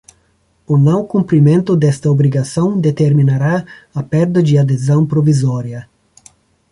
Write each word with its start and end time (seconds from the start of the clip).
O 0.65 0.79
não 0.79 1.05
cumprimento 1.05 1.77
desta 1.77 2.09
obrigação 2.09 2.75
determinará 2.81 3.63
a 3.93 4.01
perda 4.01 4.41
de 4.41 4.57
adesão 4.57 5.05
provisória. 5.05 5.87